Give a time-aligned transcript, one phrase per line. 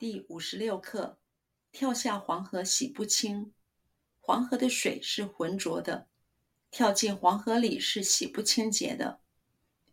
[0.00, 1.18] 第五十六课：
[1.70, 3.52] 跳下黄河洗不清。
[4.18, 6.08] 黄河的水是浑浊的，
[6.70, 9.20] 跳进黄河里是洗不清洁的。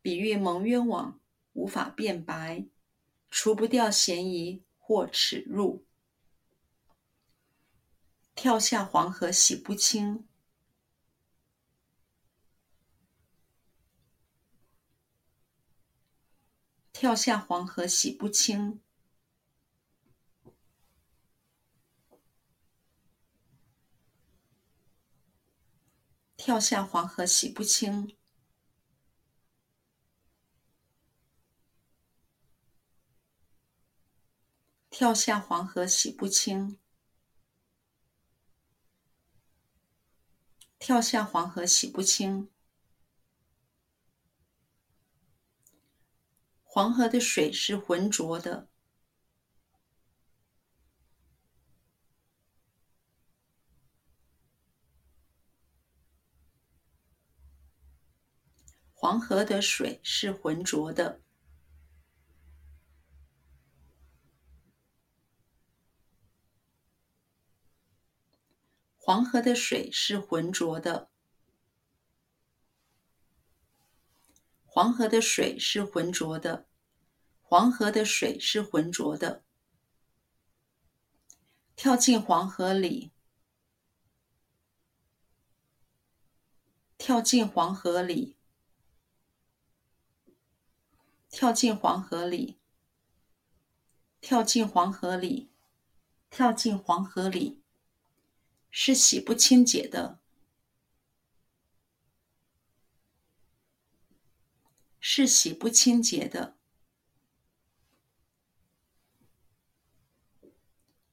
[0.02, 1.20] 比喻蒙冤枉，
[1.52, 2.70] 无法辩白，
[3.30, 5.86] 除不掉嫌疑或耻辱。
[8.34, 10.26] 跳下黄河洗不清。
[16.94, 18.82] 跳下黄河洗不清。
[26.48, 28.16] 跳下黄河洗不清。
[34.90, 36.80] 跳下黄河洗不清。
[40.80, 42.50] 跳下黄河洗不清。
[46.64, 48.70] 黄河的水是浑浊的。
[59.00, 61.22] 黄河的水是浑浊的。
[68.96, 71.12] 黄河的水是浑浊的。
[74.66, 76.66] 黄河的水是浑浊的。
[77.44, 79.44] 黄河的水是浑浊的。
[81.76, 83.12] 跳进黄河里。
[86.98, 88.37] 跳进黄河里。
[91.38, 92.58] 跳进黄河里，
[94.20, 95.52] 跳进黄河里，
[96.32, 97.62] 跳进黄河里，
[98.72, 100.20] 是洗不清洁的，
[105.00, 106.58] 是洗不清洁的，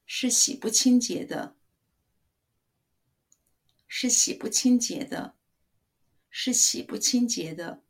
[0.06, 1.54] 是洗不清洁的，
[3.86, 5.36] 是洗不清洁的，
[6.30, 7.83] 是洗不清洁的。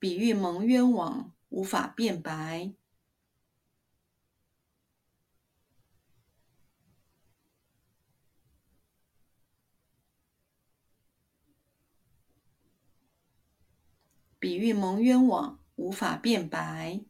[0.00, 2.72] 比喻蒙冤枉，无法辩白。
[14.38, 17.09] 比喻蒙冤枉，无法辩白。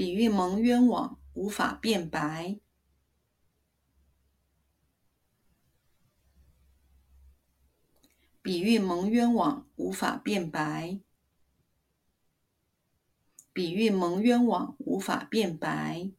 [0.00, 2.58] 比喻蒙冤枉，无法辩白。
[8.40, 10.98] 比喻蒙冤枉，无法辩白。
[13.52, 16.10] 比喻蒙冤枉，无法辩白。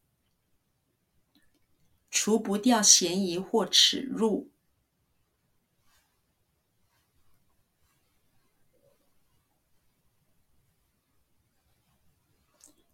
[2.12, 4.52] 除不掉嫌疑或耻辱。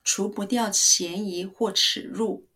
[0.09, 2.47] 除不掉嫌疑或耻辱，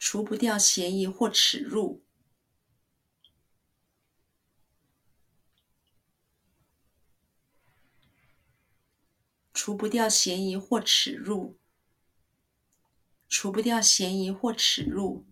[0.00, 2.02] 除不掉嫌疑或耻辱，
[9.54, 11.56] 除不掉嫌疑或耻辱，
[13.28, 15.29] 除不掉嫌疑或耻辱。